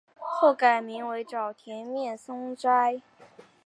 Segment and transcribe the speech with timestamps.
[0.17, 3.03] 后改名沼田面松斋。